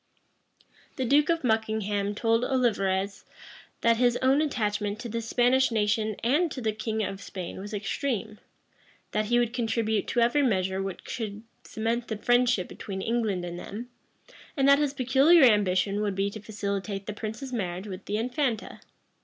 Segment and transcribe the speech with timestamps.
[0.95, 3.23] The duke of Buckingham told Olivarez,
[3.81, 7.71] that his own attachment to the Spanish nation and to the king of Spain was
[7.71, 8.39] extreme;
[9.11, 13.59] that he would contribute to every measure which could cement the friendship between England and
[13.59, 13.91] them;
[14.57, 18.81] and that his peculiar ambition would be to facilitate the prince's marriage with the infanta.